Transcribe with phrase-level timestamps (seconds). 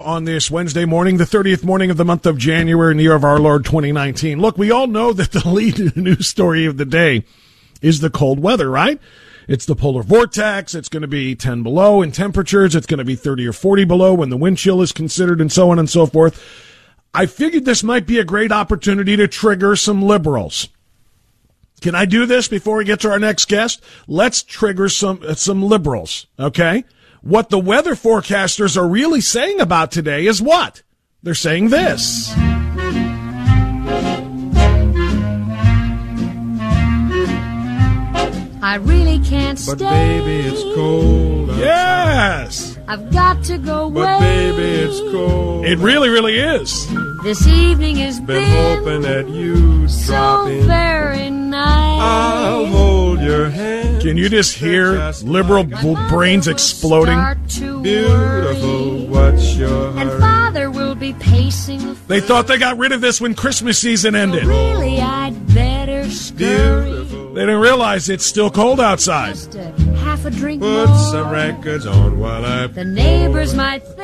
[0.00, 3.14] On this Wednesday morning, the 30th morning of the month of January in the year
[3.14, 4.40] of our Lord 2019.
[4.40, 7.24] Look, we all know that the lead news story of the day
[7.80, 9.00] is the cold weather, right?
[9.46, 10.74] It's the polar vortex.
[10.74, 12.74] It's going to be 10 below in temperatures.
[12.74, 15.52] It's going to be 30 or 40 below when the wind chill is considered and
[15.52, 16.42] so on and so forth.
[17.14, 20.70] I figured this might be a great opportunity to trigger some liberals.
[21.82, 23.80] Can I do this before we get to our next guest?
[24.08, 26.82] Let's trigger some uh, some liberals, okay?
[27.24, 30.82] What the weather forecasters are really saying about today is what?
[31.22, 32.34] They're saying this.
[38.62, 40.20] I really can't But stay.
[40.20, 41.50] baby, it's cold.
[41.50, 41.60] outside.
[41.60, 42.78] Yes.
[42.88, 44.02] I've got to go away.
[44.04, 45.66] But baby, it's cold.
[45.66, 46.86] It really really is.
[47.22, 50.66] This evening has Been been, hoping that you'd drop so in.
[50.66, 52.00] very nice.
[52.00, 54.02] I'll hold your hand.
[54.02, 57.18] Can you just hear Just liberal like b- brains exploding?
[57.82, 63.00] Beautiful, what's your And father will be pacing the They thought they got rid of
[63.00, 64.44] this when Christmas season ended.
[64.44, 66.84] Really, I'd better scurry.
[66.90, 67.34] Beautiful.
[67.34, 69.30] They didn't realize it's still cold outside.
[69.34, 69.72] Just a
[70.04, 70.98] half a drink Put more.
[71.12, 72.66] some records on while I.
[72.66, 73.98] The neighbors might think,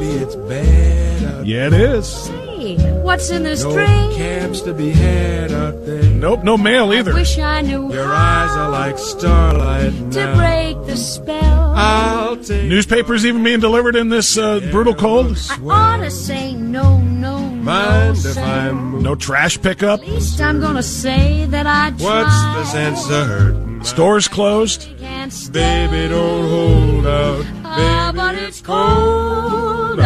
[0.00, 2.28] Baby, it's bad Yeah, it is.
[2.64, 4.14] Hey, what's in this No drink?
[4.14, 6.02] cabs to be had out there.
[6.14, 7.12] Nope, no mail either.
[7.14, 10.36] Wish I knew Your how eyes are like starlight to now.
[10.36, 11.72] break the spell.
[11.76, 15.36] I'll take Newspapers even being delivered in this uh, brutal cold.
[15.50, 17.54] I ought to say no, no, no.
[17.62, 18.38] Mind if.
[18.38, 19.02] I move?
[19.02, 20.00] No trash pickup.
[20.00, 22.00] At least I'm gonna say that I tried.
[22.24, 23.84] What's the sense of hurting?
[23.84, 24.88] Stores closed.
[24.98, 25.86] Can't stay.
[25.86, 27.44] Baby, don't hold out.
[27.64, 30.00] Ah, but it's cold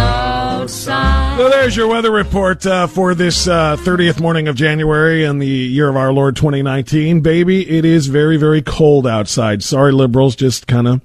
[0.68, 1.38] outside.
[1.38, 5.46] So there's your weather report uh, for this uh, 30th morning of January in the
[5.46, 7.22] year of our Lord 2019.
[7.22, 9.62] Baby, it is very, very cold outside.
[9.62, 11.00] Sorry, liberals, just kind of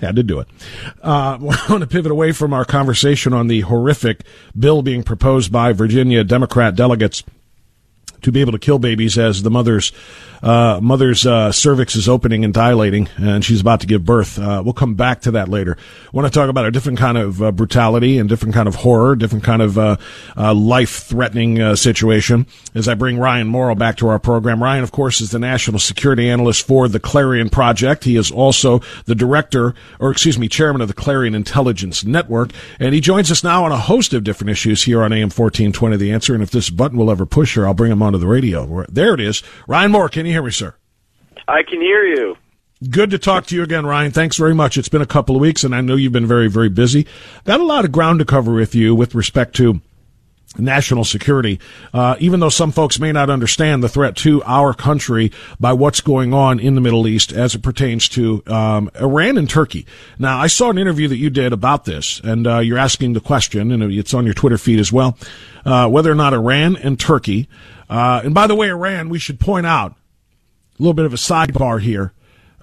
[0.00, 0.48] had to do it.
[1.02, 4.22] Uh, I want to pivot away from our conversation on the horrific
[4.58, 7.22] bill being proposed by Virginia Democrat delegates
[8.24, 9.92] to be able to kill babies as the mother's
[10.44, 14.38] uh, mother's uh, cervix is opening and dilating, and she's about to give birth.
[14.38, 15.78] Uh, we'll come back to that later.
[15.78, 18.74] I want to talk about a different kind of uh, brutality and different kind of
[18.74, 19.96] horror, different kind of uh,
[20.36, 22.46] uh, life-threatening situation.
[22.74, 25.78] As I bring Ryan Mauro back to our program, Ryan, of course, is the national
[25.78, 28.04] security analyst for the Clarion Project.
[28.04, 32.94] He is also the director, or excuse me, chairman of the Clarion Intelligence Network, and
[32.94, 35.96] he joins us now on a host of different issues here on AM 1420.
[35.96, 38.26] The answer, and if this button will ever push her, I'll bring him onto the
[38.26, 38.84] radio.
[38.88, 39.42] There it is.
[39.66, 40.74] Ryan Moore, can you hear me, sir?
[41.46, 42.36] I can hear you.
[42.90, 44.10] Good to talk to you again, Ryan.
[44.10, 44.76] Thanks very much.
[44.76, 47.06] It's been a couple of weeks, and I know you've been very, very busy.
[47.44, 49.80] Got a lot of ground to cover with you with respect to
[50.58, 51.60] national security,
[51.92, 56.00] uh, even though some folks may not understand the threat to our country by what's
[56.00, 59.86] going on in the Middle East as it pertains to um, Iran and Turkey.
[60.18, 63.20] Now, I saw an interview that you did about this, and uh, you're asking the
[63.20, 65.18] question, and it's on your Twitter feed as well,
[65.64, 67.48] uh, whether or not Iran and Turkey,
[67.88, 71.16] uh, and by the way, Iran, we should point out a little bit of a
[71.16, 72.12] sidebar here.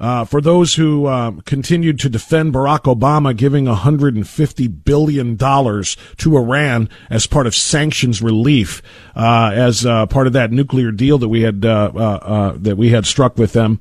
[0.01, 6.89] Uh, for those who um, continued to defend Barack Obama giving $150 billion to Iran
[7.11, 8.81] as part of sanctions relief,
[9.15, 12.77] uh, as uh, part of that nuclear deal that we had uh, uh, uh, that
[12.77, 13.79] we had struck with them.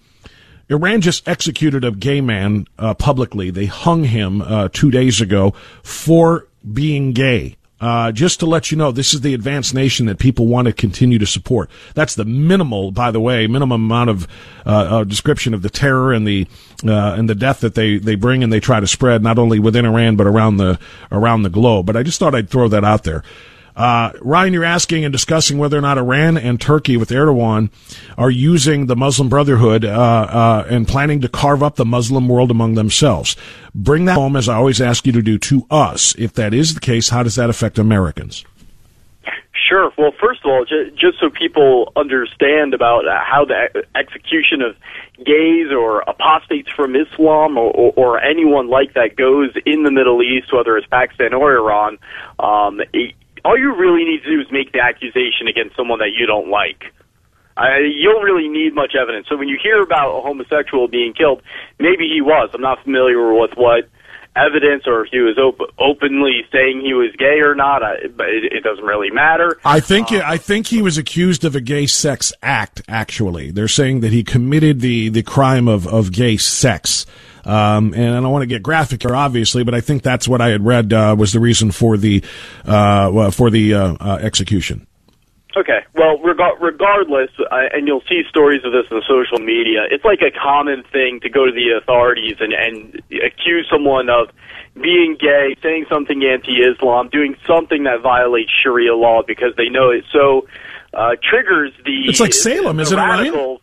[0.68, 3.50] Iran just executed a gay man uh, publicly.
[3.50, 7.56] They hung him uh, two days ago for being gay.
[7.80, 10.72] Uh, just to let you know, this is the advanced nation that people want to
[10.72, 11.70] continue to support.
[11.94, 14.28] That's the minimal, by the way, minimum amount of
[14.66, 16.46] uh, uh, description of the terror and the
[16.86, 19.58] uh, and the death that they, they bring and they try to spread not only
[19.58, 20.78] within Iran but around the
[21.10, 21.86] around the globe.
[21.86, 23.22] But I just thought I'd throw that out there.
[23.80, 27.70] Uh, Ryan, you're asking and discussing whether or not Iran and Turkey with Erdogan
[28.18, 32.50] are using the Muslim Brotherhood uh, uh, and planning to carve up the Muslim world
[32.50, 33.36] among themselves.
[33.74, 36.14] Bring that home, as I always ask you to do, to us.
[36.18, 38.44] If that is the case, how does that affect Americans?
[39.66, 39.90] Sure.
[39.96, 44.76] Well, first of all, ju- just so people understand about uh, how the execution of
[45.24, 50.22] gays or apostates from Islam or, or, or anyone like that goes in the Middle
[50.22, 51.96] East, whether it's Pakistan or Iran,
[52.38, 53.14] um, it,
[53.44, 56.50] all you really need to do is make the accusation against someone that you don't
[56.50, 56.84] like.
[57.56, 59.26] I, you don't really need much evidence.
[59.28, 61.42] So when you hear about a homosexual being killed,
[61.78, 62.50] maybe he was.
[62.54, 63.88] I'm not familiar with what
[64.36, 67.82] evidence or if he was op- openly saying he was gay or not.
[67.82, 69.58] I, it, it doesn't really matter.
[69.64, 72.82] I think I think he was accused of a gay sex act.
[72.88, 77.06] Actually, they're saying that he committed the the crime of of gay sex.
[77.50, 80.40] Um, and I don't want to get graphic here, obviously, but I think that's what
[80.40, 82.22] I had read uh, was the reason for the
[82.64, 84.86] uh, for the uh, uh, execution.
[85.56, 85.80] Okay.
[85.94, 89.80] Well, reg- regardless, uh, and you'll see stories of this in social media.
[89.90, 94.28] It's like a common thing to go to the authorities and, and accuse someone of
[94.80, 100.04] being gay, saying something anti-Islam, doing something that violates Sharia law because they know it
[100.12, 100.46] so
[100.94, 102.04] uh, triggers the.
[102.06, 103.58] It's like Salem, isn't it, Ryan?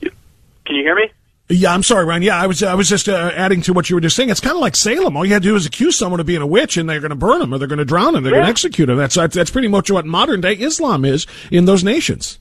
[0.00, 1.10] Can you hear me?
[1.48, 2.22] Yeah, I'm sorry, Ryan.
[2.22, 4.30] Yeah, I was I was just uh, adding to what you were just saying.
[4.30, 5.16] It's kind of like Salem.
[5.16, 7.10] All you had to do is accuse someone of being a witch, and they're going
[7.10, 8.96] to burn them, or they're going to drown them, they're going to execute them.
[8.96, 12.40] That's that's pretty much what modern day Islam is in those nations.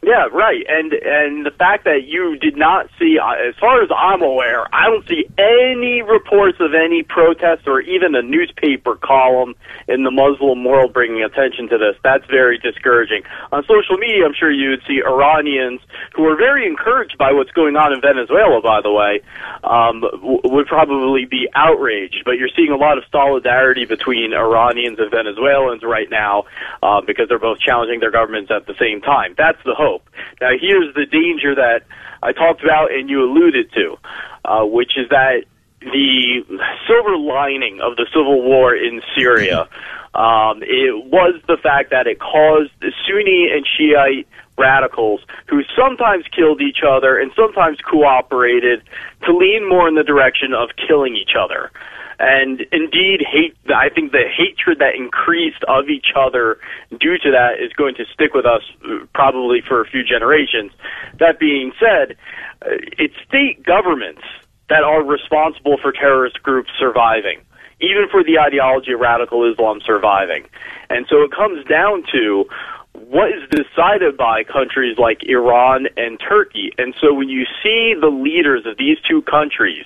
[0.00, 0.62] Yeah, right.
[0.68, 4.62] And and the fact that you did not see, uh, as far as I'm aware,
[4.72, 9.56] I don't see any reports of any protests or even a newspaper column
[9.88, 11.98] in the Muslim world bringing attention to this.
[12.04, 13.22] That's very discouraging.
[13.50, 15.80] On social media, I'm sure you would see Iranians
[16.14, 18.62] who are very encouraged by what's going on in Venezuela.
[18.62, 19.18] By the way,
[19.64, 22.22] um, would probably be outraged.
[22.24, 26.44] But you're seeing a lot of solidarity between Iranians and Venezuelans right now
[26.84, 29.34] uh, because they're both challenging their governments at the same time.
[29.36, 29.87] That's the hope.
[30.40, 31.82] Now, here's the danger that
[32.22, 33.96] I talked about and you alluded to,
[34.44, 35.44] uh, which is that
[35.80, 36.42] the
[36.86, 39.68] silver lining of the civil war in Syria
[40.14, 44.26] um, it was the fact that it caused the Sunni and Shiite
[44.56, 48.82] radicals who sometimes killed each other and sometimes cooperated
[49.24, 51.70] to lean more in the direction of killing each other.
[52.18, 53.54] And indeed, hate.
[53.68, 56.58] I think the hatred that increased of each other
[56.90, 60.72] due to that is going to stick with us uh, probably for a few generations.
[61.20, 62.16] That being said,
[62.62, 64.22] uh, it's state governments
[64.68, 67.40] that are responsible for terrorist groups surviving,
[67.80, 70.44] even for the ideology of radical Islam surviving.
[70.90, 72.46] And so it comes down to
[73.06, 76.72] what is decided by countries like Iran and Turkey.
[76.78, 79.84] And so when you see the leaders of these two countries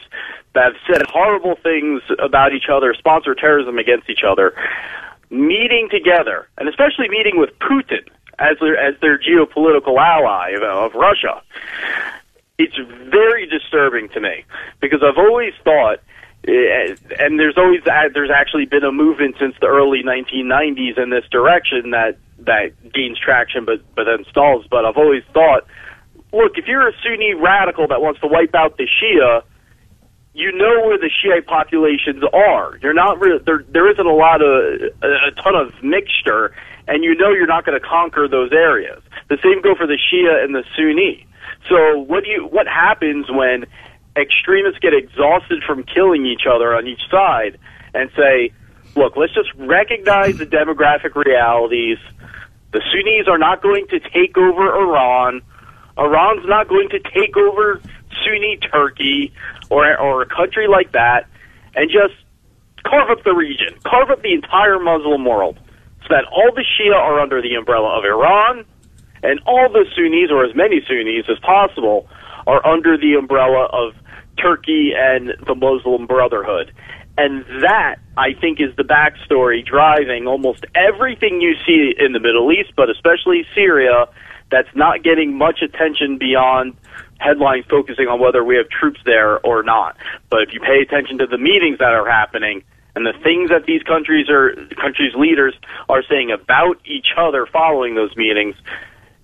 [0.55, 4.55] that have said horrible things about each other, sponsor terrorism against each other,
[5.31, 8.07] meeting together, and especially meeting with Putin
[8.39, 11.43] as their, as their geopolitical ally of, of Russia,
[12.59, 12.77] it's
[13.11, 14.45] very disturbing to me
[14.81, 16.01] because I've always thought,
[16.47, 21.25] eh, and there's always there's actually been a movement since the early 1990s in this
[21.31, 24.67] direction that that gains traction, but but then stalls.
[24.71, 25.67] But I've always thought,
[26.33, 29.43] look, if you're a Sunni radical that wants to wipe out the Shia,
[30.35, 32.79] you know where the Shiite populations are.
[32.83, 33.65] You're not re- there.
[33.69, 34.49] There isn't a lot of
[35.03, 36.55] a, a ton of mixture,
[36.89, 39.03] and you know you're not going to conquer those areas.
[39.29, 41.27] The same go for the Shia and the Sunni.
[41.69, 42.47] So what do you?
[42.47, 43.67] What happens when
[44.17, 47.59] extremists get exhausted from killing each other on each side
[47.95, 48.53] and say,
[48.97, 51.99] "Look, let's just recognize the demographic realities.
[52.73, 55.43] The Sunnis are not going to take over Iran.
[55.99, 57.81] Iran's not going to take over
[58.25, 59.33] Sunni Turkey
[59.71, 61.29] or or a country like that,
[61.75, 62.15] and just
[62.85, 65.59] carve up the region, carve up the entire Muslim world,
[66.03, 68.65] so that all the Shia are under the umbrella of Iran,
[69.23, 72.09] and all the Sunnis, or as many Sunnis as possible,
[72.47, 73.95] are under the umbrella of
[74.39, 76.73] Turkey and the Muslim Brotherhood.
[77.19, 82.51] And that, I think, is the backstory driving almost everything you see in the Middle
[82.53, 84.07] East, but especially Syria,
[84.51, 86.77] that's not getting much attention beyond
[87.19, 89.97] headlines focusing on whether we have troops there or not.
[90.31, 92.65] But if you pay attention to the meetings that are happening
[92.95, 95.55] and the things that these countries are countries leaders
[95.89, 98.57] are saying about each other following those meetings,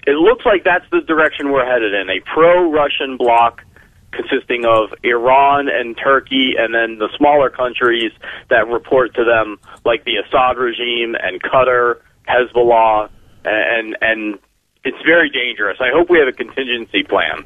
[0.07, 3.63] it looks like that's the direction we're headed in a pro-Russian bloc
[4.13, 8.13] consisting of Iran and Turkey, and then the smaller countries
[8.51, 13.11] that report to them, like the Assad regime and Qatar, Hezbollah,
[13.45, 14.39] and and
[14.85, 15.79] it's very dangerous.
[15.81, 17.45] I hope we have a contingency plan.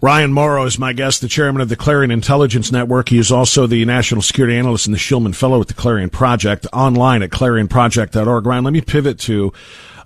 [0.00, 3.08] Ryan Mauro is my guest, the chairman of the Clarion Intelligence Network.
[3.08, 6.66] He is also the national security analyst and the Shillman Fellow at the Clarion Project,
[6.72, 8.46] online at clarionproject.org.
[8.46, 9.52] Ryan, let me pivot to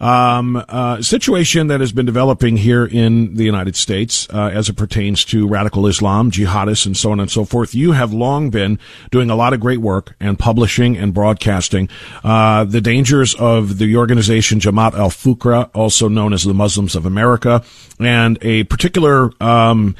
[0.02, 4.76] um, uh, situation that has been developing here in the United States uh, as it
[4.76, 7.72] pertains to radical Islam, jihadists, and so on and so forth.
[7.72, 8.80] You have long been
[9.12, 11.88] doing a lot of great work and publishing and broadcasting
[12.24, 17.06] uh, the dangers of the organization Jamaat al Fuqra, also known as the Muslims of
[17.06, 17.62] America,
[18.00, 19.94] and a particular um,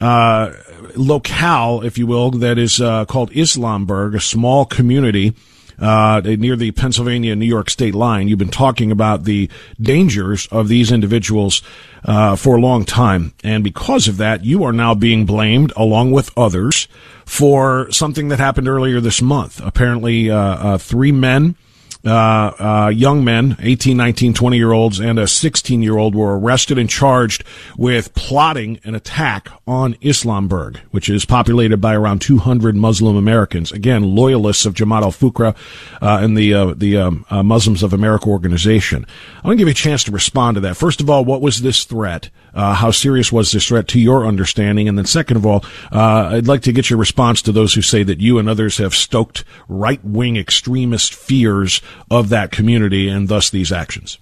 [0.00, 0.52] uh,
[0.96, 5.34] locale, if you will, that is uh, called Islamberg, a small community
[5.78, 8.28] uh, near the Pennsylvania New York state line.
[8.28, 9.48] You've been talking about the
[9.80, 11.62] dangers of these individuals
[12.04, 16.12] uh, for a long time, and because of that, you are now being blamed, along
[16.12, 16.88] with others,
[17.24, 19.60] for something that happened earlier this month.
[19.64, 21.56] Apparently, uh, uh three men
[22.04, 26.38] uh, uh, young men, 18, 19, 20 year olds, and a 16 year old were
[26.38, 27.44] arrested and charged
[27.76, 33.72] with plotting an attack on Islamberg, which is populated by around 200 Muslim Americans.
[33.72, 35.54] Again, loyalists of Jamaat al-Fuqra
[36.00, 39.06] uh, and the uh, the um, Muslims of America organization.
[39.42, 40.76] I want to give you a chance to respond to that.
[40.76, 42.30] First of all, what was this threat?
[42.54, 44.88] Uh, how serious was this threat to your understanding?
[44.88, 47.82] And then, second of all, uh, I'd like to get your response to those who
[47.82, 51.80] say that you and others have stoked right wing extremist fears
[52.10, 54.18] of that community and thus these actions.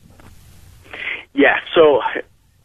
[1.32, 2.02] Yeah, so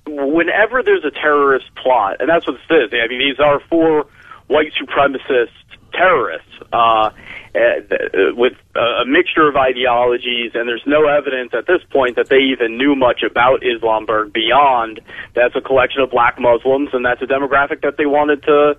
[0.08, 4.08] whenever there's a terrorist plot, and that's what this is, I mean, these are four
[4.48, 5.50] white supremacist
[5.96, 6.52] terrorists.
[6.74, 7.10] Uh,
[7.56, 12.40] uh, with a mixture of ideologies, and there's no evidence at this point that they
[12.52, 15.00] even knew much about Islamberg beyond
[15.36, 18.76] that's a collection of black Muslims, and that's a demographic that they wanted to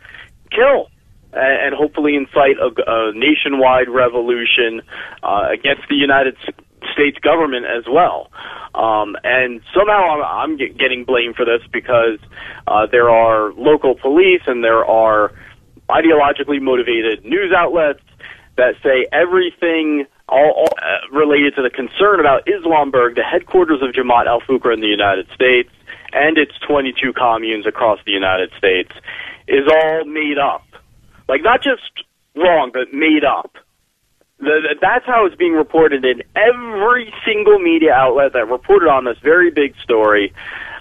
[0.51, 0.91] kill
[1.33, 4.83] and hopefully incite a, a nationwide revolution
[5.23, 6.37] uh, against the United
[6.93, 8.31] States government as well.
[8.75, 12.19] Um, and somehow I'm, I'm getting blamed for this because
[12.67, 15.33] uh, there are local police and there are
[15.89, 18.01] ideologically motivated news outlets
[18.57, 23.95] that say everything all, all uh, related to the concern about Islamberg, the headquarters of
[23.95, 25.71] Jamaat al-Fuqra in the United States,
[26.13, 28.93] and its 22 communes across the United States,
[29.47, 30.65] is all made up.
[31.29, 31.83] Like not just
[32.35, 33.57] wrong, but made up.
[34.39, 39.19] The, that's how it's being reported in every single media outlet that reported on this
[39.23, 40.35] very big story.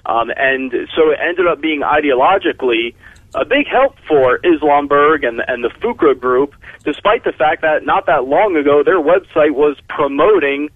[0.05, 2.95] Um, and so it ended up being ideologically
[3.35, 8.05] a big help for Islamberg and, and the Fuqra group, despite the fact that not
[8.07, 10.69] that long ago their website was promoting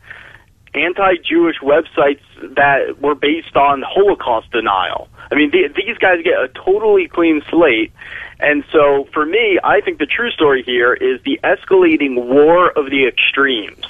[0.73, 2.21] anti-Jewish websites
[2.55, 5.09] that were based on Holocaust denial.
[5.31, 7.91] I mean, the, these guys get a totally clean slate.
[8.39, 12.89] And so for me, I think the true story here is the escalating war of
[12.89, 13.85] the extremes.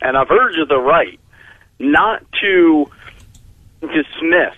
[0.00, 1.18] And I've urged the right
[1.78, 2.90] not to
[3.80, 4.56] dismiss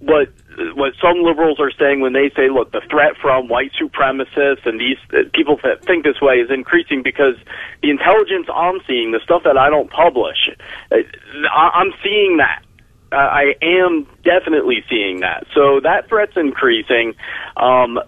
[0.00, 0.28] what
[0.74, 4.80] what some liberals are saying when they say, look, the threat from white supremacists and
[4.80, 7.36] these uh, people that think this way is increasing because
[7.82, 10.50] the intelligence I'm seeing, the stuff that I don't publish,
[10.92, 10.96] uh,
[11.52, 12.62] I'm seeing that.
[13.12, 15.46] Uh, I am definitely seeing that.
[15.54, 17.14] So that threat's increasing.
[17.56, 18.00] Um,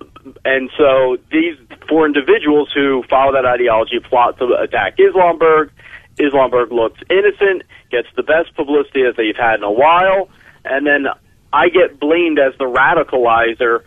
[0.45, 1.57] and so these
[1.89, 5.71] four individuals who follow that ideology plot to attack Islamberg.
[6.19, 10.31] Islamberg looks innocent, gets the best publicity that they've had in a while,
[10.65, 11.07] and then
[11.53, 13.83] I get blamed as the radicalizer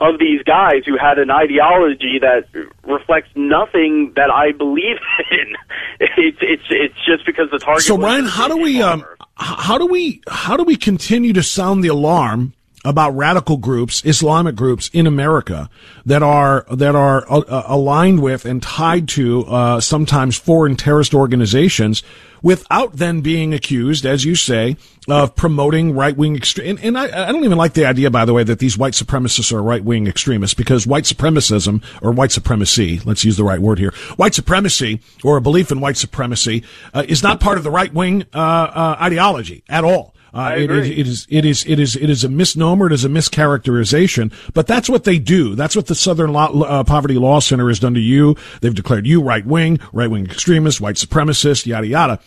[0.00, 2.46] of these guys who had an ideology that
[2.84, 4.96] reflects nothing that I believe
[5.30, 5.56] in.
[6.00, 7.84] It's it's it's just because the target.
[7.84, 9.04] So Ryan, how do we um,
[9.34, 14.56] how do we how do we continue to sound the alarm about radical groups, Islamic
[14.56, 15.68] groups in America
[16.06, 21.14] that are that are uh, uh, aligned with and tied to uh, sometimes foreign terrorist
[21.14, 22.02] organizations,
[22.42, 24.76] without then being accused, as you say,
[25.08, 26.76] of promoting right wing extreme.
[26.76, 28.94] And, and I, I, don't even like the idea, by the way, that these white
[28.94, 33.60] supremacists are right wing extremists because white supremacism or white supremacy, let's use the right
[33.60, 37.64] word here, white supremacy or a belief in white supremacy uh, is not part of
[37.64, 40.14] the right wing uh, uh, ideology at all.
[40.32, 42.86] Uh, it, it, it is it is it is it is a misnomer.
[42.86, 44.32] It is a mischaracterization.
[44.54, 45.54] But that's what they do.
[45.54, 48.36] That's what the Southern Law, uh, Poverty Law Center has done to you.
[48.60, 52.20] They've declared you right wing, right wing extremist, white supremacist, yada yada.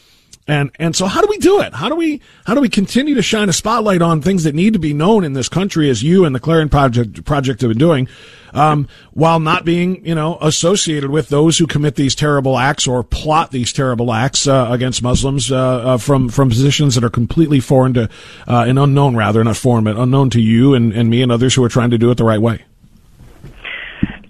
[0.45, 1.73] And and so how do we do it?
[1.73, 4.73] How do we how do we continue to shine a spotlight on things that need
[4.73, 7.77] to be known in this country, as you and the Clarion Project Project have been
[7.77, 8.09] doing,
[8.53, 13.03] um, while not being you know associated with those who commit these terrible acts or
[13.03, 17.61] plot these terrible acts uh, against Muslims uh, uh, from from positions that are completely
[17.61, 18.09] foreign to
[18.45, 21.55] uh, and unknown rather not foreign but unknown to you and, and me and others
[21.55, 22.65] who are trying to do it the right way.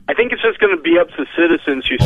[0.07, 1.97] I think it's just going to be up to citizens who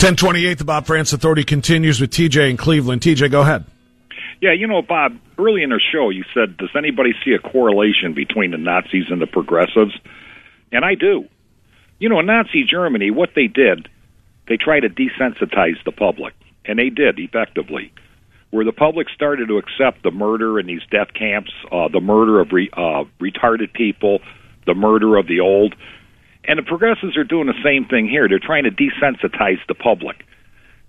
[0.00, 3.02] 1028, the Bob Frantz Authority continues with TJ in Cleveland.
[3.02, 3.66] TJ, go ahead.
[4.40, 8.14] Yeah, you know, Bob, early in the show, you said, Does anybody see a correlation
[8.14, 9.92] between the Nazis and the progressives?
[10.72, 11.26] And I do.
[11.98, 13.90] You know, in Nazi Germany, what they did,
[14.48, 16.32] they tried to desensitize the public,
[16.64, 17.92] and they did effectively.
[18.52, 22.40] Where the public started to accept the murder in these death camps, uh, the murder
[22.40, 24.20] of re- uh, retarded people,
[24.64, 25.74] the murder of the old,
[26.44, 28.28] and the progressives are doing the same thing here.
[28.28, 30.24] They're trying to desensitize the public.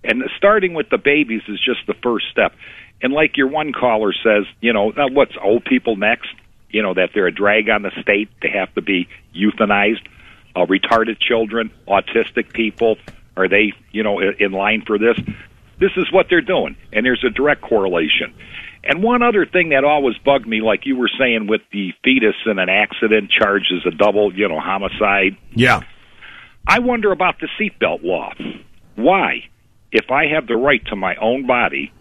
[0.04, 2.54] And starting with the babies is just the first step.
[3.02, 6.30] And like your one caller says, you know, what's old people next?
[6.70, 10.06] You know, that they're a drag on the state, they have to be euthanized.
[10.54, 12.98] uh, retarded children, autistic people?
[13.36, 15.16] Are they, you know, in line for this?
[15.78, 18.34] This is what they're doing, and there's a direct correlation.
[18.84, 22.34] And one other thing that always bugged me, like you were saying with the fetus
[22.46, 25.36] in an accident charged as a double, you know, homicide.
[25.54, 25.82] Yeah.
[26.66, 28.32] I wonder about the seatbelt law.
[28.96, 29.44] Why,
[29.92, 31.92] if I have the right to my own body,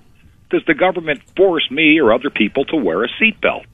[0.49, 3.65] does the government force me or other people to wear a seatbelt?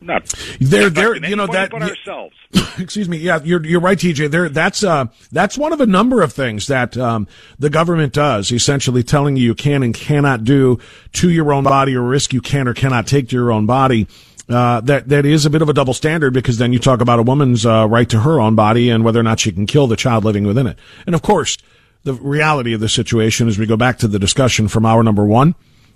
[0.00, 0.26] Not
[0.60, 2.34] They're, they're, you know, that, but ourselves.
[2.78, 3.18] excuse me.
[3.18, 4.30] Yeah, you're, you're right, TJ.
[4.30, 7.28] There, that's, uh, that's one of a number of things that, um,
[7.58, 10.78] the government does, essentially telling you you can and cannot do
[11.12, 14.06] to your own body or risk you can or cannot take to your own body.
[14.48, 17.18] Uh, that, that is a bit of a double standard because then you talk about
[17.18, 19.86] a woman's, uh, right to her own body and whether or not she can kill
[19.86, 20.78] the child living within it.
[21.06, 21.58] And of course,
[22.04, 25.24] the reality of the situation as we go back to the discussion from hour number
[25.24, 25.54] one,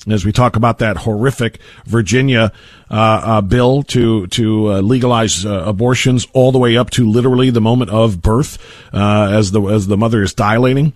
[0.09, 2.53] as we talk about that horrific Virginia
[2.91, 7.51] uh, uh, bill to to uh, legalize uh, abortions all the way up to literally
[7.51, 8.59] the moment of birth,
[8.93, 10.93] uh, as the as the mother is dilating.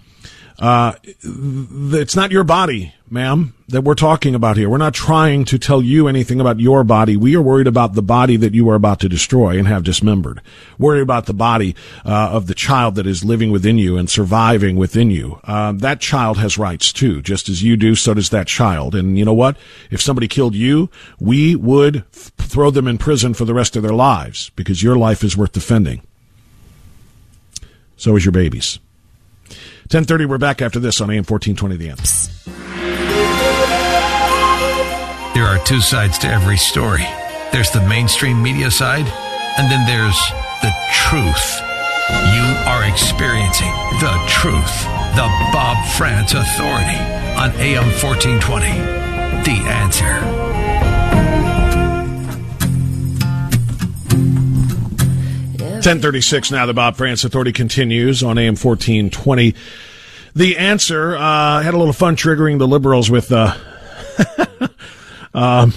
[0.58, 4.68] Uh, it's not your body, ma'am, that we're talking about here.
[4.68, 7.16] We're not trying to tell you anything about your body.
[7.16, 10.42] We are worried about the body that you are about to destroy and have dismembered.
[10.76, 14.74] Worried about the body uh, of the child that is living within you and surviving
[14.74, 15.38] within you.
[15.44, 17.94] Uh, that child has rights too, just as you do.
[17.94, 18.96] So does that child.
[18.96, 19.56] And you know what?
[19.92, 23.84] If somebody killed you, we would f- throw them in prison for the rest of
[23.84, 26.02] their lives because your life is worth defending.
[27.96, 28.80] So is your baby's.
[29.88, 32.30] 1030, we're back after this on AM 1420 The Answer.
[35.32, 37.06] There are two sides to every story.
[37.52, 39.06] There's the mainstream media side,
[39.56, 40.20] and then there's
[40.60, 41.62] the truth.
[42.10, 43.72] You are experiencing
[44.04, 44.84] the truth.
[45.16, 47.00] The Bob Frantz Authority
[47.40, 48.68] on AM 1420.
[49.42, 50.47] The answer.
[55.78, 59.54] 1036 now, the Bob Frantz Authority continues on AM 1420.
[60.34, 63.54] The answer, uh, had a little fun triggering the liberals with, uh,
[65.34, 65.72] um,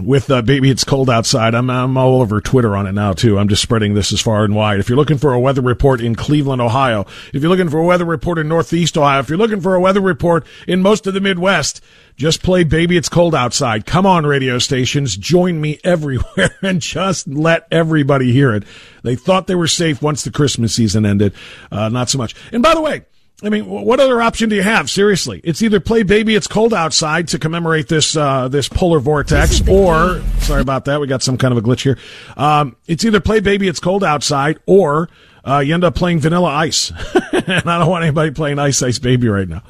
[0.00, 1.54] with uh, baby it's cold outside.
[1.54, 3.38] I'm i'm all over twitter on it now too.
[3.38, 4.80] I'm just spreading this as far and wide.
[4.80, 7.84] If you're looking for a weather report in cleveland ohio if you're looking for a
[7.84, 11.14] weather report in northeast ohio if you're looking for a weather report in most of
[11.14, 11.82] the midwest
[12.16, 13.86] just play baby it's cold outside.
[13.86, 15.16] Come on radio stations.
[15.16, 18.64] Join me everywhere and just let everybody hear it.
[19.02, 21.32] They thought they were safe once the christmas season ended.
[21.70, 22.34] Uh, not so much.
[22.52, 23.04] And by the way
[23.40, 24.90] I mean, what other option do you have?
[24.90, 29.62] Seriously, it's either play "Baby It's Cold Outside" to commemorate this uh, this polar vortex,
[29.68, 31.96] or sorry about that, we got some kind of a glitch here.
[32.36, 35.08] Um, it's either play "Baby It's Cold Outside" or
[35.44, 36.90] uh, you end up playing Vanilla Ice,
[37.32, 39.62] and I don't want anybody playing Ice Ice Baby right now.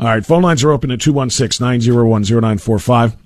[0.00, 3.12] All right, phone lines are open at 216-901-0945.
[3.12, 3.21] Triple eight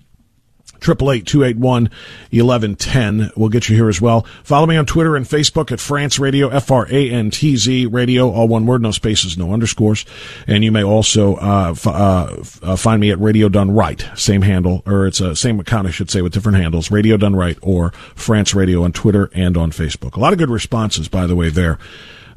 [0.94, 1.90] two eight one
[2.30, 3.30] eleven ten.
[3.36, 4.22] We'll get you here as well.
[4.44, 7.86] Follow me on Twitter and Facebook at Frantz Radio, F R A N T Z
[7.86, 10.04] Radio, all one word, no spaces, no underscores.
[10.46, 14.42] And you may also uh, uh, f- uh, find me at Radio Done Right, same
[14.42, 16.90] handle, or it's a same account, I should say, with different handles.
[16.90, 20.16] Radio Done Right or Frantz Radio on Twitter and on Facebook.
[20.16, 21.78] A lot of good responses, by the way, there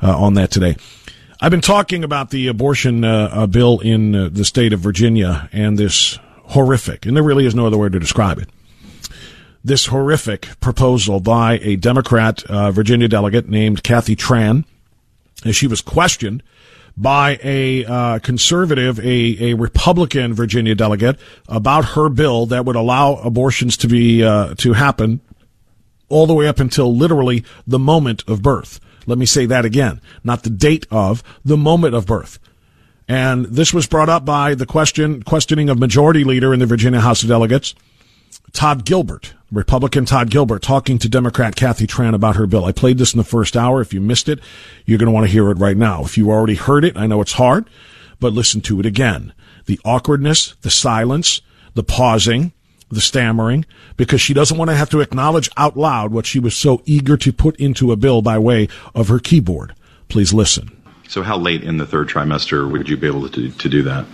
[0.02, 0.76] uh, on that today.
[1.42, 5.48] I've been talking about the abortion uh, uh, bill in uh, the state of Virginia
[5.54, 8.50] and this horrific, and there really is no other word to describe it.
[9.64, 14.66] This horrific proposal by a Democrat uh, Virginia delegate named Kathy Tran,
[15.46, 16.44] as she was questioned
[16.96, 23.16] by a uh, conservative, a, a Republican Virginia delegate about her bill that would allow
[23.16, 25.22] abortions to be uh, to happen
[26.10, 28.80] all the way up until literally the moment of birth.
[29.06, 32.40] Let me say that again, not the date of, the moment of birth.
[33.10, 37.00] And this was brought up by the question, questioning of majority leader in the Virginia
[37.00, 37.74] House of Delegates,
[38.54, 42.66] Todd Gilbert, Republican Todd Gilbert, talking to Democrat Kathy Tran about her bill.
[42.66, 43.82] I played this in the first hour.
[43.82, 44.40] If you missed it,
[44.86, 46.04] you're going to want to hear it right now.
[46.04, 47.68] If you already heard it, I know it's hard,
[48.20, 49.34] but listen to it again.
[49.66, 51.42] The awkwardness, the silence,
[51.74, 52.54] the pausing,
[52.92, 53.66] the stammering,
[53.98, 57.18] because she doesn't want to have to acknowledge out loud what she was so eager
[57.18, 59.74] to put into a bill by way of her keyboard.
[60.10, 60.79] Please listen.
[61.10, 64.06] So, how late in the third trimester would you be able to, to do that?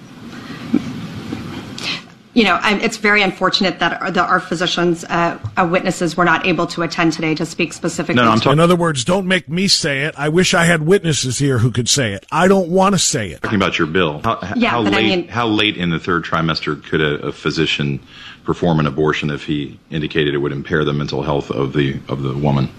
[2.33, 6.45] You know, it's very unfortunate that our, that our physicians, uh, uh, witnesses, were not
[6.45, 8.21] able to attend today to speak specifically.
[8.39, 10.15] to- In other words, don't make me say it.
[10.17, 12.25] I wish I had witnesses here who could say it.
[12.33, 13.41] I don't want to say it.
[13.41, 15.99] Talking about your bill, how, Yeah, how but I late mean- how late in the
[15.99, 18.01] third trimester could a, a physician
[18.45, 22.21] perform an abortion if he indicated it would impair the mental health of the of
[22.21, 22.69] the woman?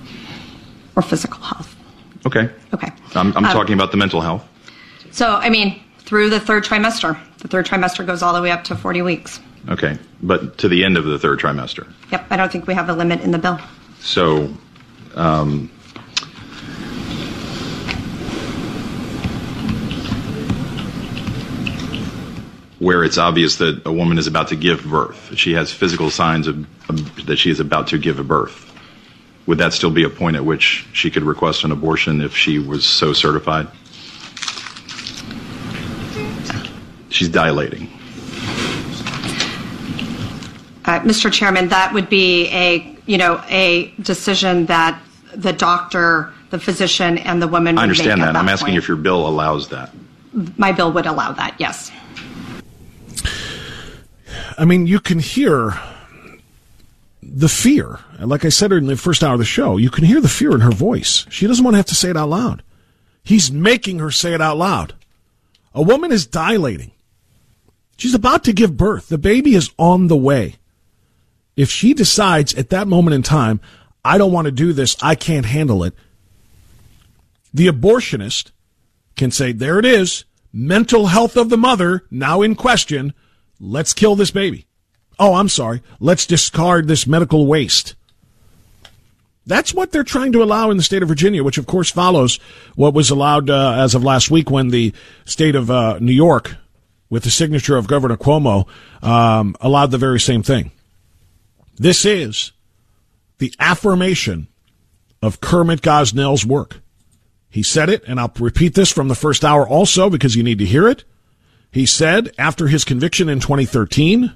[0.96, 1.75] or physical health.
[2.26, 2.50] Okay.
[2.74, 2.88] Okay.
[3.14, 4.46] I'm, I'm um, talking about the mental health.
[5.12, 7.16] So, I mean, through the third trimester.
[7.38, 9.40] The third trimester goes all the way up to 40 weeks.
[9.68, 9.96] Okay.
[10.22, 11.90] But to the end of the third trimester.
[12.10, 12.26] Yep.
[12.30, 13.60] I don't think we have a limit in the bill.
[14.00, 14.52] So,
[15.14, 15.70] um,
[22.80, 26.48] where it's obvious that a woman is about to give birth, she has physical signs
[26.48, 26.66] of,
[27.26, 28.65] that she is about to give a birth
[29.46, 32.58] would that still be a point at which she could request an abortion if she
[32.58, 33.68] was so certified?
[37.10, 37.88] She's dilating.
[40.84, 41.32] Uh, Mr.
[41.32, 45.00] Chairman, that would be a, you know, a decision that
[45.34, 48.36] the doctor, the physician, and the woman I would make understand at that.
[48.36, 48.78] I'm asking point.
[48.78, 49.92] if your bill allows that.
[50.56, 51.90] My bill would allow that, yes.
[54.58, 55.78] I mean, you can hear
[57.34, 58.00] the fear.
[58.18, 60.52] Like I said in the first hour of the show, you can hear the fear
[60.52, 61.26] in her voice.
[61.30, 62.62] She doesn't want to have to say it out loud.
[63.22, 64.94] He's making her say it out loud.
[65.74, 66.92] A woman is dilating.
[67.96, 69.08] She's about to give birth.
[69.08, 70.56] The baby is on the way.
[71.56, 73.60] If she decides at that moment in time,
[74.04, 75.94] I don't want to do this, I can't handle it,
[77.52, 78.52] the abortionist
[79.16, 83.14] can say, there it is, mental health of the mother now in question.
[83.58, 84.66] Let's kill this baby.
[85.18, 85.82] Oh, I'm sorry.
[85.98, 87.94] Let's discard this medical waste.
[89.46, 92.38] That's what they're trying to allow in the state of Virginia, which of course follows
[92.74, 94.92] what was allowed uh, as of last week when the
[95.24, 96.56] state of uh, New York,
[97.08, 98.66] with the signature of Governor Cuomo,
[99.02, 100.72] um, allowed the very same thing.
[101.76, 102.52] This is
[103.38, 104.48] the affirmation
[105.22, 106.80] of Kermit Gosnell's work.
[107.48, 110.58] He said it, and I'll repeat this from the first hour also because you need
[110.58, 111.04] to hear it.
[111.70, 114.32] He said after his conviction in 2013,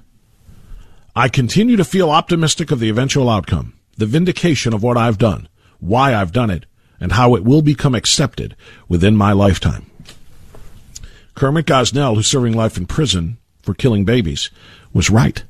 [1.15, 5.49] I continue to feel optimistic of the eventual outcome, the vindication of what I've done,
[5.79, 6.65] why I've done it,
[7.01, 8.55] and how it will become accepted
[8.87, 9.91] within my lifetime.
[11.35, 14.49] Kermit Gosnell, who's serving life in prison for killing babies,
[14.93, 15.43] was right.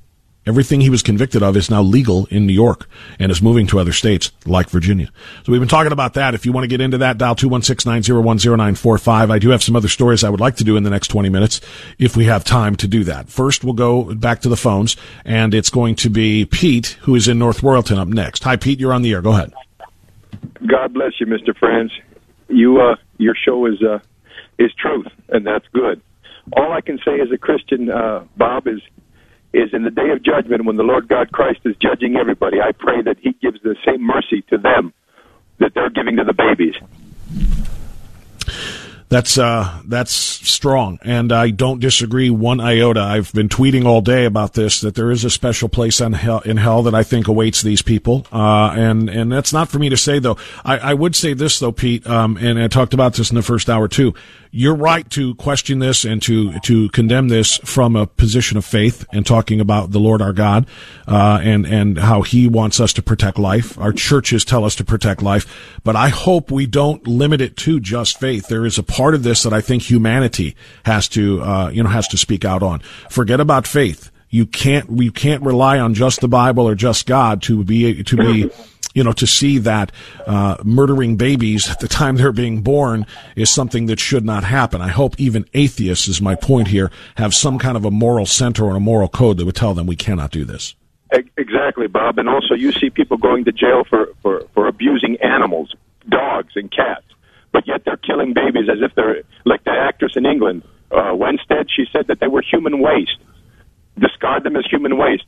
[0.43, 3.79] Everything he was convicted of is now legal in New York and is moving to
[3.79, 5.07] other states like Virginia.
[5.43, 6.33] So we've been talking about that.
[6.33, 9.29] If you want to get into that, dial 216-901-0945.
[9.29, 11.29] I do have some other stories I would like to do in the next 20
[11.29, 11.61] minutes
[11.99, 13.29] if we have time to do that.
[13.29, 17.27] First, we'll go back to the phones and it's going to be Pete who is
[17.27, 18.43] in North Royalton up next.
[18.43, 18.79] Hi, Pete.
[18.79, 19.21] You're on the air.
[19.21, 19.53] Go ahead.
[20.65, 21.55] God bless you, Mr.
[21.55, 21.93] Frantz.
[22.47, 23.99] You, uh, your show is, uh,
[24.57, 26.01] is truth, and that's good.
[26.53, 28.81] All I can say as a Christian, uh, Bob, is
[29.53, 32.61] is in the day of judgment when the Lord God Christ is judging everybody.
[32.61, 34.93] I pray that He gives the same mercy to them
[35.59, 36.75] that they're giving to the babies.
[39.11, 43.01] That's uh, that's strong, and I don't disagree one iota.
[43.01, 46.55] I've been tweeting all day about this that there is a special place hell, in
[46.55, 49.97] hell that I think awaits these people, uh, and and that's not for me to
[49.97, 50.37] say though.
[50.63, 53.41] I, I would say this though, Pete, um, and I talked about this in the
[53.41, 54.13] first hour too.
[54.53, 59.05] You're right to question this and to to condemn this from a position of faith
[59.11, 60.67] and talking about the Lord our God,
[61.05, 63.77] uh, and and how He wants us to protect life.
[63.77, 67.81] Our churches tell us to protect life, but I hope we don't limit it to
[67.81, 68.47] just faith.
[68.47, 71.89] There is a part of this that I think humanity has to, uh, you know,
[71.89, 72.81] has to speak out on.
[73.09, 74.11] Forget about faith.
[74.29, 78.15] You can't, you can't rely on just the Bible or just God to be, to
[78.15, 78.51] be,
[78.93, 79.91] you know, to see that,
[80.27, 84.81] uh, murdering babies at the time they're being born is something that should not happen.
[84.81, 88.65] I hope even atheists, is my point here, have some kind of a moral center
[88.65, 90.75] or a moral code that would tell them we cannot do this.
[91.37, 92.19] Exactly, Bob.
[92.19, 95.73] And also, you see people going to jail for, for, for abusing animals,
[96.07, 97.10] dogs and cats,
[97.51, 101.67] but yet they're killing babies as if they're like the actress in England, uh, Winstead.
[101.69, 103.17] She said that they were human waste.
[103.99, 105.23] Discard them as human waste.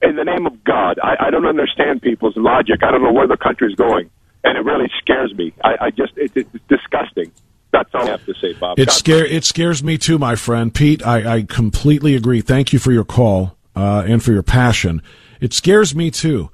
[0.00, 2.82] In the name of God, I, I don't understand people's logic.
[2.82, 4.10] I don't know where the country's going,
[4.44, 5.52] and it really scares me.
[5.62, 7.32] I, I just, it, it's disgusting.
[7.70, 8.78] That's all I have to say, Bob.
[8.78, 11.04] It scare it scares me too, my friend Pete.
[11.06, 12.40] I, I completely agree.
[12.40, 15.02] Thank you for your call uh, and for your passion.
[15.40, 16.50] It scares me too.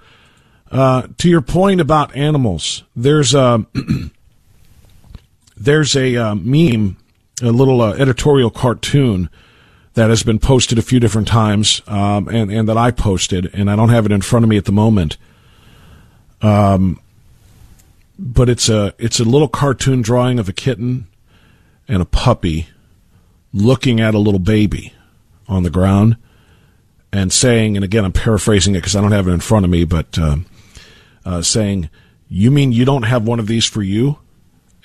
[0.70, 3.64] Uh, to your point about animals, there's a
[5.56, 6.96] there's a uh, meme,
[7.42, 9.30] a little uh, editorial cartoon
[9.94, 13.70] that has been posted a few different times, um, and and that I posted, and
[13.70, 15.16] I don't have it in front of me at the moment.
[16.42, 17.00] Um,
[18.18, 21.06] but it's a it's a little cartoon drawing of a kitten
[21.88, 22.68] and a puppy
[23.52, 24.92] looking at a little baby
[25.46, 26.16] on the ground
[27.12, 29.70] and saying, and again, I'm paraphrasing it because I don't have it in front of
[29.70, 30.46] me, but um,
[31.24, 31.88] uh, saying,
[32.28, 34.18] "You mean you don't have one of these for you?"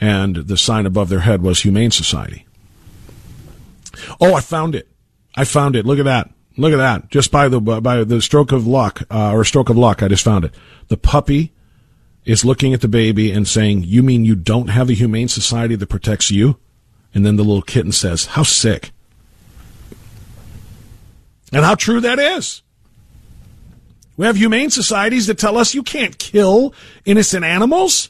[0.01, 2.45] And the sign above their head was Humane Society.
[4.21, 4.87] Oh, I found it!
[5.35, 5.85] I found it.
[5.85, 6.31] Look at that!
[6.57, 7.09] Look at that!
[7.09, 10.23] Just by the by the stroke of luck uh, or stroke of luck, I just
[10.23, 10.53] found it.
[10.87, 11.53] The puppy
[12.25, 15.75] is looking at the baby and saying, "You mean you don't have the Humane Society
[15.75, 16.57] that protects you?"
[17.13, 18.91] And then the little kitten says, "How sick."
[21.51, 22.61] And how true that is.
[24.15, 26.73] We have humane societies that tell us you can't kill
[27.05, 28.09] innocent animals.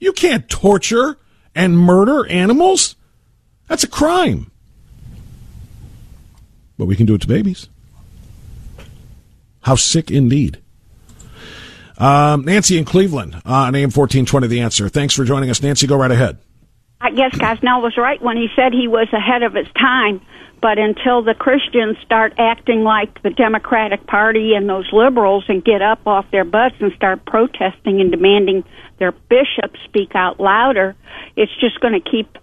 [0.00, 1.18] You can't torture
[1.54, 2.96] and murder animals.
[3.66, 4.50] That's a crime.
[6.76, 7.68] but we can do it to babies.
[9.62, 10.58] How sick indeed.
[11.98, 14.88] Um, Nancy in Cleveland uh, on AM 1420, The Answer.
[14.88, 15.86] Thanks for joining us, Nancy.
[15.88, 16.38] Go right ahead.
[17.00, 20.20] I guess Gosnell was right when he said he was ahead of his time.
[20.60, 25.82] But until the Christians start acting like the Democratic Party and those liberals and get
[25.82, 28.64] up off their butts and start protesting and demanding
[28.98, 30.96] their bishops speak out louder,
[31.36, 32.36] it's just going to keep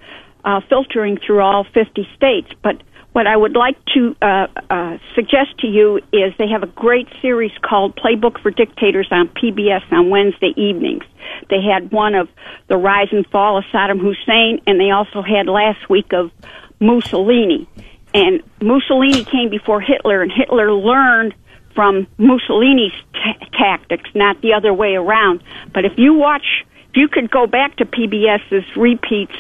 [0.46, 2.50] uh, filtering through all 50 states.
[2.64, 6.68] But what I would like to uh, uh, suggest to you is they have a
[6.68, 11.04] great series called Playbook for Dictators on PBS on Wednesday evenings.
[11.50, 12.30] They had one of
[12.68, 16.32] the rise and fall of Saddam Hussein, and they also had last week of
[16.80, 17.70] Mussolini.
[18.16, 21.36] And Mussolini came before Hitler, and Hitler learned
[21.76, 25.44] from Mussolini's t- tactics, not the other way around.
[25.74, 26.46] But if you watch,
[26.92, 29.36] if you could go back to PBS's repeats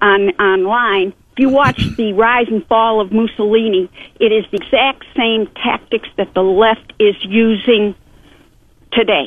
[0.00, 5.04] on online, if you watch the rise and fall of Mussolini, it is the exact
[5.14, 7.94] same tactics that the left is using
[8.90, 9.26] today.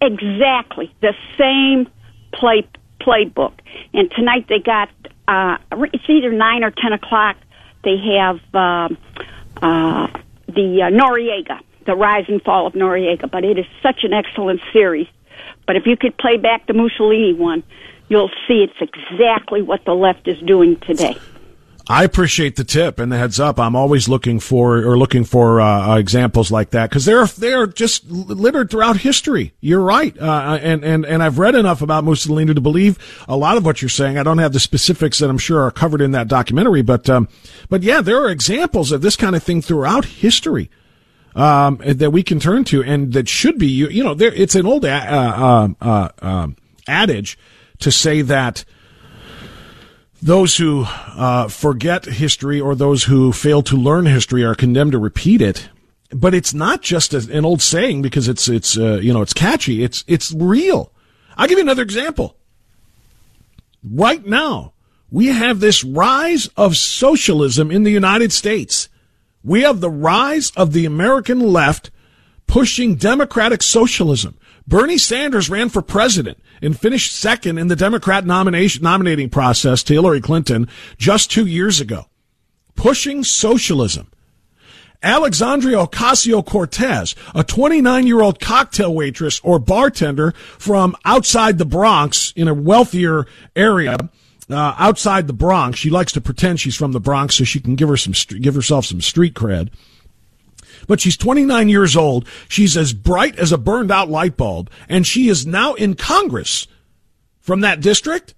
[0.00, 1.90] Exactly the same
[2.32, 2.64] play
[3.00, 3.54] playbook.
[3.92, 4.88] And tonight they got
[5.26, 5.56] uh,
[5.92, 7.36] it's either nine or ten o'clock
[7.84, 8.88] they have uh,
[9.62, 10.08] uh,
[10.46, 13.30] the uh, Noriega, the rise and fall of Noriega.
[13.30, 15.06] But it is such an excellent series.
[15.66, 17.62] But if you could play back the Mussolini one,
[18.08, 21.16] you'll see it's exactly what the left is doing today.
[21.88, 23.58] I appreciate the tip and the heads up.
[23.58, 28.08] I'm always looking for or looking for uh, examples like that because they're they're just
[28.08, 29.54] littered throughout history.
[29.60, 33.56] You're right, uh, and and and I've read enough about Mussolini to believe a lot
[33.56, 34.18] of what you're saying.
[34.18, 37.28] I don't have the specifics that I'm sure are covered in that documentary, but um,
[37.68, 40.70] but yeah, there are examples of this kind of thing throughout history
[41.34, 43.88] um, that we can turn to, and that should be you.
[43.88, 47.38] You know, there it's an old uh, uh, uh, um, adage
[47.80, 48.64] to say that
[50.22, 54.98] those who uh, forget history or those who fail to learn history are condemned to
[54.98, 55.68] repeat it.
[56.12, 59.84] But it's not just an old saying because it's it's uh, you know it's catchy.
[59.84, 60.92] It's it's real.
[61.36, 62.36] I'll give you another example.
[63.82, 64.72] Right now,
[65.10, 68.88] we have this rise of socialism in the United States.
[69.42, 71.90] We have the rise of the American left
[72.46, 74.36] pushing democratic socialism.
[74.66, 79.94] Bernie Sanders ran for president and finished second in the Democrat nomination nominating process to
[79.94, 80.68] Hillary Clinton
[80.98, 82.06] just two years ago,
[82.74, 84.10] pushing socialism.
[85.02, 92.34] Alexandria Ocasio Cortez, a 29 year old cocktail waitress or bartender from outside the Bronx
[92.36, 93.96] in a wealthier area,
[94.50, 95.78] uh, outside the Bronx.
[95.78, 98.54] She likes to pretend she's from the Bronx so she can give her some, give
[98.54, 99.70] herself some street cred
[100.86, 102.26] but she's 29 years old.
[102.48, 106.66] She's as bright as a burned out light bulb, and she is now in Congress
[107.40, 108.34] from that district.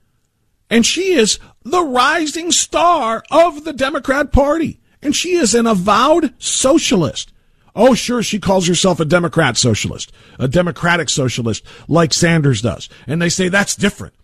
[0.70, 4.80] And she is the rising star of the Democrat Party.
[5.02, 7.32] And she is an avowed socialist.
[7.74, 12.88] Oh, sure, she calls herself a Democrat socialist, a democratic socialist, like Sanders does.
[13.06, 14.14] And they say that's different.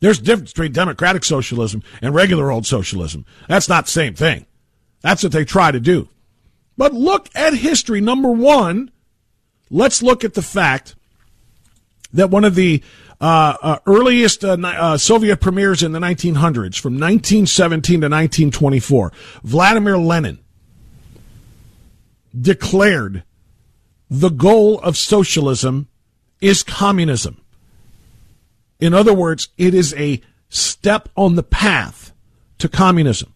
[0.00, 3.24] There's a difference between democratic socialism and regular old socialism.
[3.48, 4.46] That's not the same thing.
[5.00, 6.08] That's what they try to do.
[6.76, 8.00] But look at history.
[8.00, 8.90] Number one,
[9.70, 10.94] let's look at the fact
[12.12, 12.82] that one of the
[13.20, 19.96] uh, uh, earliest uh, uh Soviet premiers in the 1900s, from 1917 to 1924, Vladimir
[19.96, 20.38] Lenin
[22.38, 23.22] declared
[24.10, 25.88] the goal of socialism
[26.40, 27.40] is communism.
[28.80, 32.12] In other words, it is a step on the path
[32.58, 33.32] to communism.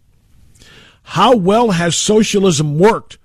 [1.03, 3.19] How well has socialism worked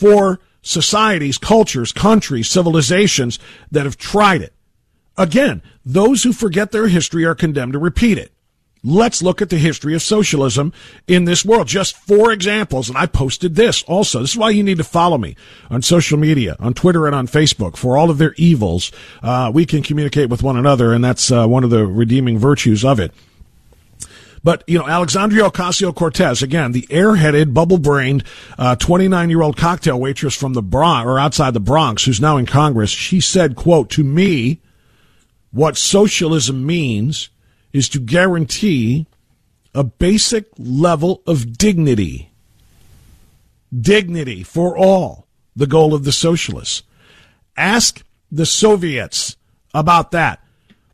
[0.00, 3.38] for societies, cultures, countries, civilizations
[3.70, 4.54] that have tried it.
[5.18, 8.32] Again, those who forget their history are condemned to repeat it.
[8.82, 10.72] Let's look at the history of socialism
[11.06, 11.68] in this world.
[11.68, 14.20] Just four examples, and I posted this also.
[14.20, 15.36] This is why you need to follow me
[15.68, 17.76] on social media, on Twitter and on Facebook.
[17.76, 18.90] For all of their evils,
[19.22, 22.82] uh, we can communicate with one another, and that's uh, one of the redeeming virtues
[22.82, 23.12] of it.
[24.42, 28.24] But, you know, Alexandria Ocasio Cortez, again, the airheaded, bubble brained,
[28.78, 32.36] 29 uh, year old cocktail waitress from the Bronx, or outside the Bronx, who's now
[32.36, 34.60] in Congress, she said, quote, to me,
[35.50, 37.28] what socialism means
[37.72, 39.06] is to guarantee
[39.74, 42.30] a basic level of dignity.
[43.78, 46.82] Dignity for all, the goal of the socialists.
[47.56, 49.36] Ask the Soviets
[49.74, 50.42] about that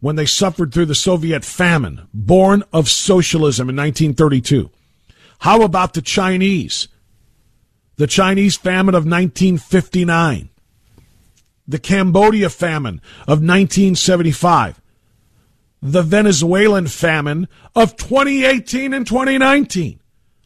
[0.07, 4.71] when they suffered through the Soviet famine, born of socialism in 1932?
[5.41, 6.87] How about the Chinese?
[7.97, 10.49] The Chinese famine of 1959.
[11.67, 14.81] The Cambodia famine of 1975.
[15.83, 19.99] The Venezuelan famine of 2018 and 2019.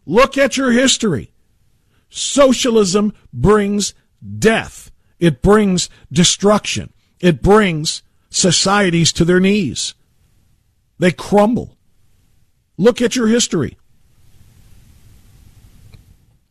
[0.07, 1.35] Look at your history.
[2.09, 3.92] Socialism brings
[4.38, 4.90] death.
[5.18, 6.94] It brings destruction.
[7.20, 9.94] It brings societies to their knees.
[10.98, 11.76] They crumble.
[12.78, 13.76] Look at your history.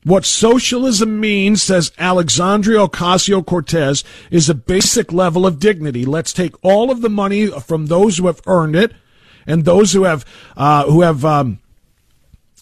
[0.03, 6.05] What socialism means, says Alexandria Ocasio Cortez, is a basic level of dignity.
[6.05, 8.93] Let's take all of the money from those who have earned it
[9.45, 11.59] and those who have uh, who have um,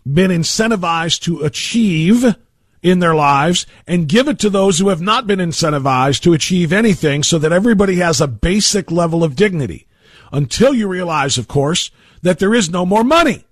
[0.06, 2.36] been incentivized to achieve
[2.82, 6.72] in their lives and give it to those who have not been incentivized to achieve
[6.72, 9.88] anything so that everybody has a basic level of dignity.
[10.32, 11.90] Until you realize, of course,
[12.22, 13.46] that there is no more money.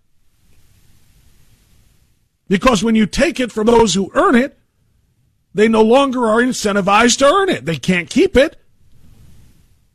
[2.48, 4.58] Because when you take it from those who earn it,
[5.54, 7.66] they no longer are incentivized to earn it.
[7.66, 8.58] They can't keep it.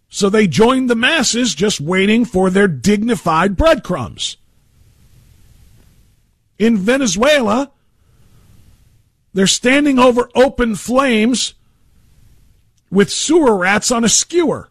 [0.09, 4.39] So they join the masses just waiting for their dignified breadcrumbs.
[6.59, 7.71] In Venezuela,
[9.33, 11.55] they're standing over open flames
[12.91, 14.69] with sewer rats on a skewer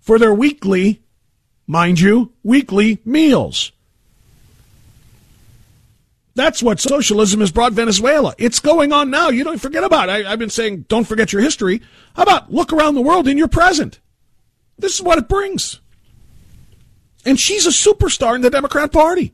[0.00, 1.02] for their weekly,
[1.66, 3.72] mind you, weekly meals.
[6.34, 8.34] That's what socialism has brought Venezuela.
[8.38, 9.28] It's going on now.
[9.28, 10.26] You don't forget about it.
[10.26, 11.80] I, have been saying, don't forget your history.
[12.16, 14.00] How about look around the world in your present?
[14.76, 15.80] This is what it brings.
[17.24, 19.32] And she's a superstar in the Democrat Party.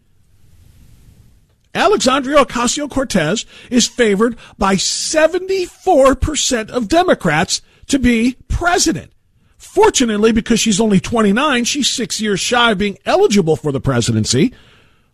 [1.75, 9.13] Alexandria Ocasio Cortez is favored by 74% of Democrats to be president.
[9.57, 14.53] Fortunately, because she's only 29, she's six years shy of being eligible for the presidency.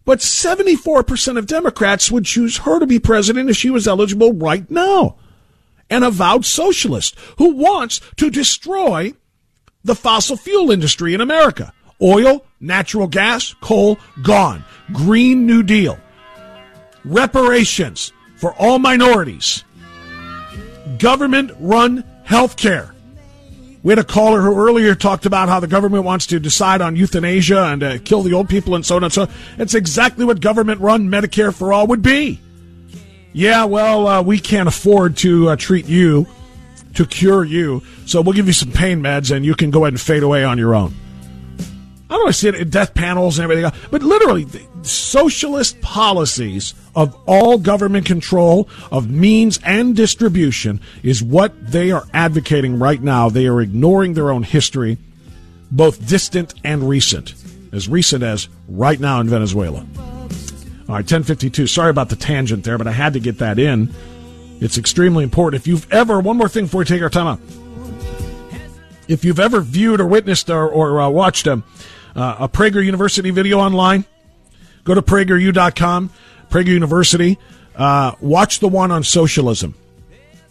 [0.04, 4.70] But 74% of Democrats would choose her to be president if she was eligible right
[4.70, 5.16] now.
[5.90, 9.12] An avowed socialist who wants to destroy
[9.84, 11.72] the fossil fuel industry in America.
[12.00, 14.64] Oil, natural gas, coal, gone.
[14.92, 15.98] Green New Deal.
[17.06, 19.64] Reparations for all minorities.
[20.98, 22.92] Government run health care.
[23.84, 26.96] We had a caller who earlier talked about how the government wants to decide on
[26.96, 29.30] euthanasia and uh, kill the old people and so on and so on.
[29.58, 32.40] It's exactly what government run Medicare for all would be.
[33.32, 36.26] Yeah, well, uh, we can't afford to uh, treat you,
[36.94, 39.92] to cure you, so we'll give you some pain meds and you can go ahead
[39.92, 40.92] and fade away on your own.
[42.08, 44.46] I don't know, I see it in death panels and everything else, but literally,
[44.82, 52.78] socialist policies of all government control of means and distribution is what they are advocating
[52.78, 53.28] right now.
[53.28, 54.98] They are ignoring their own history,
[55.72, 57.34] both distant and recent,
[57.72, 59.84] as recent as right now in Venezuela.
[60.88, 61.66] All right, 1052.
[61.66, 63.92] Sorry about the tangent there, but I had to get that in.
[64.60, 65.60] It's extremely important.
[65.60, 67.40] If you've ever, one more thing before we take our time out.
[69.08, 71.62] If you've ever viewed or witnessed or, or uh, watched a,
[72.16, 74.04] uh, a Prager University video online,
[74.84, 76.10] go to prageru.com
[76.50, 77.38] Prager University.
[77.74, 79.74] Uh, watch the one on socialism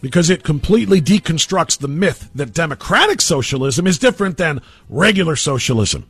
[0.00, 6.06] because it completely deconstructs the myth that democratic socialism is different than regular socialism.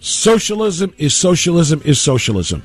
[0.00, 2.62] Socialism is socialism is socialism.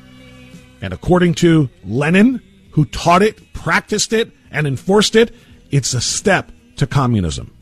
[0.82, 5.36] And according to Lenin, who taught it, practiced it, and enforced it,
[5.72, 7.54] it's a step to communism.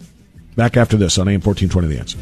[0.55, 2.17] Back after this on AM 1420 The Answer.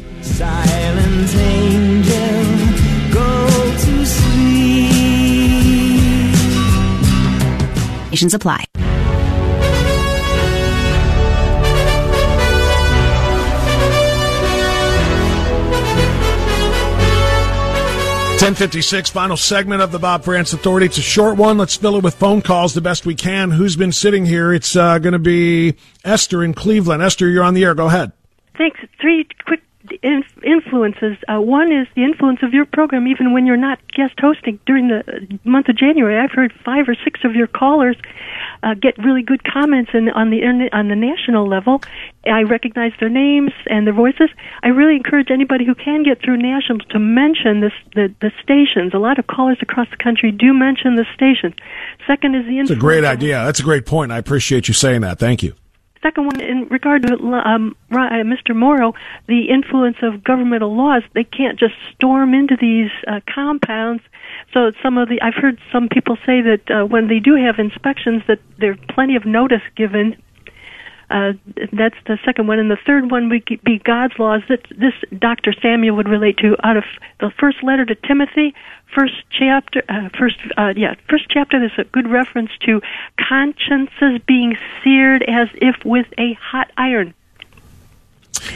[8.16, 8.64] Limitations apply.
[18.38, 20.86] Ten fifty six, final segment of the Bob Frantz Authority.
[20.86, 21.58] It's a short one.
[21.58, 23.50] Let's fill it with phone calls the best we can.
[23.50, 24.52] Who's been sitting here?
[24.52, 25.74] It's uh, going to be
[26.04, 27.02] Esther in Cleveland.
[27.02, 27.74] Esther, you're on the air.
[27.74, 28.12] Go ahead.
[28.56, 28.78] Thanks.
[29.00, 29.62] Three quick
[30.02, 31.16] influences.
[31.28, 34.88] Uh, one is the influence of your program, even when you're not guest hosting during
[34.88, 36.18] the month of January.
[36.18, 37.96] I've heard five or six of your callers
[38.62, 41.82] uh, get really good comments in, on the on the national level.
[42.26, 44.30] I recognize their names and their voices.
[44.62, 48.94] I really encourage anybody who can get through national to mention this, the the stations.
[48.94, 51.54] A lot of callers across the country do mention the stations.
[52.06, 52.68] Second is the influence.
[52.70, 53.44] That's a great idea.
[53.44, 54.12] That's a great point.
[54.12, 55.18] I appreciate you saying that.
[55.18, 55.54] Thank you
[56.06, 58.54] second one, in regard to um, uh, Mr.
[58.54, 58.94] Mauro,
[59.26, 64.02] the influence of governmental laws, they can't just storm into these uh, compounds.
[64.54, 67.58] So some of the, I've heard some people say that uh, when they do have
[67.58, 70.16] inspections, that there's plenty of notice given.
[71.08, 71.32] Uh,
[71.72, 74.42] that's the second one, and the third one would be God's laws.
[74.48, 75.52] That this Dr.
[75.62, 76.84] Samuel would relate to out of
[77.20, 78.54] the first letter to Timothy,
[78.92, 81.60] first chapter, uh, first uh, yeah, first chapter.
[81.60, 82.80] There's a good reference to
[83.20, 87.14] consciences being seared as if with a hot iron.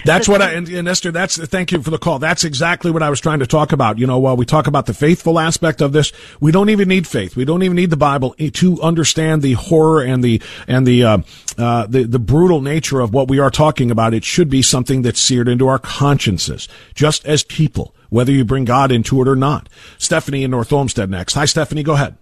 [0.04, 1.10] That's what I and, and Esther.
[1.10, 2.18] That's thank you for the call.
[2.18, 3.98] That's exactly what I was trying to talk about.
[3.98, 7.06] You know, while we talk about the faithful aspect of this, we don't even need
[7.06, 7.36] faith.
[7.36, 11.18] We don't even need the Bible to understand the horror and the and the uh,
[11.58, 14.14] uh, the the brutal nature of what we are talking about.
[14.14, 18.64] It should be something that's seared into our consciences, just as people, whether you bring
[18.64, 19.68] God into it or not.
[19.98, 21.34] Stephanie in North Olmsted next.
[21.34, 21.82] Hi, Stephanie.
[21.82, 22.16] Go ahead.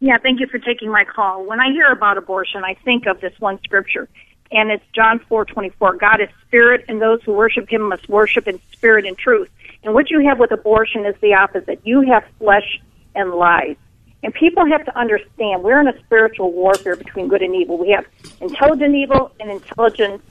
[0.00, 1.46] Yeah, thank you for taking my call.
[1.46, 4.08] When I hear about abortion, I think of this one scripture,
[4.50, 5.96] and it's John four twenty four.
[5.96, 9.48] God is spirit, and those who worship Him must worship in spirit and truth.
[9.82, 11.80] And what you have with abortion is the opposite.
[11.84, 12.80] You have flesh
[13.14, 13.76] and lies.
[14.22, 17.76] And people have to understand we're in a spiritual warfare between good and evil.
[17.76, 18.06] We have
[18.40, 20.22] intelligent evil and intelligent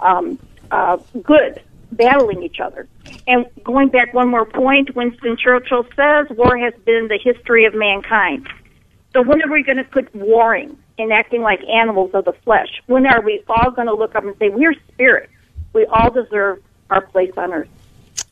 [0.00, 0.38] um,
[0.70, 1.60] uh, good
[1.92, 2.88] battling each other.
[3.26, 7.74] And going back one more point, Winston Churchill says war has been the history of
[7.74, 8.48] mankind.
[9.12, 12.68] So when are we going to quit warring and acting like animals of the flesh?
[12.86, 15.30] When are we all going to look up and say, we're spirit.
[15.72, 17.68] We all deserve our place on earth.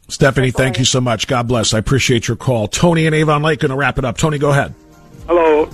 [0.09, 1.27] Stephanie, thank you so much.
[1.27, 1.73] God bless.
[1.75, 2.69] I appreciate your call.
[2.69, 4.19] Tony and Avon Lake going to wrap it up.
[4.19, 4.75] Tony, go ahead.
[5.27, 5.69] Hello.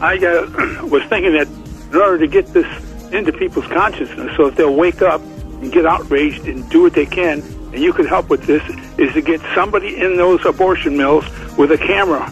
[0.00, 1.46] I uh, was thinking that
[1.92, 2.66] in order to get this
[3.12, 7.06] into people's consciousness, so that they'll wake up and get outraged and do what they
[7.06, 7.40] can,
[7.72, 8.62] and you can help with this,
[8.98, 11.24] is to get somebody in those abortion mills
[11.56, 12.30] with a camera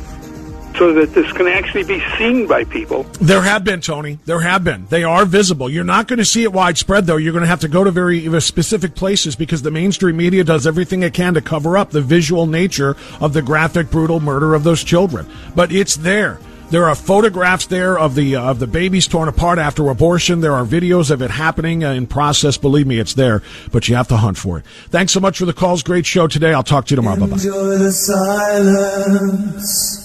[0.78, 3.04] so that this can actually be seen by people.
[3.20, 4.18] There have been, Tony.
[4.24, 4.86] There have been.
[4.86, 5.70] They are visible.
[5.70, 7.16] You're not going to see it widespread, though.
[7.16, 10.66] You're going to have to go to very specific places because the mainstream media does
[10.66, 14.64] everything it can to cover up the visual nature of the graphic, brutal murder of
[14.64, 15.26] those children.
[15.54, 16.38] But it's there.
[16.70, 20.40] There are photographs there of the uh, of the babies torn apart after abortion.
[20.40, 22.56] There are videos of it happening uh, in process.
[22.56, 24.64] Believe me, it's there, but you have to hunt for it.
[24.88, 25.82] Thanks so much for the calls.
[25.82, 26.54] Great show today.
[26.54, 27.20] I'll talk to you tomorrow.
[27.20, 27.34] Bye bye.
[27.34, 30.04] Enjoy the silence.